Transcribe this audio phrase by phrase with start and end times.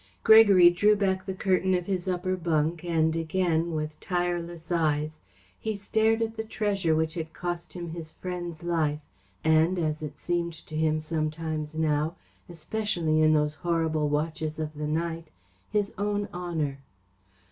[0.23, 5.19] Gregory drew back the curtain of his upper bunk and again, with tireless eyes,
[5.59, 9.01] he stared at the treasure which had cost him his friend's life,
[9.43, 12.15] and, as it seemed to him sometimes now,
[12.49, 15.27] especially in those horrible watches of the night,
[15.69, 16.79] his own honour.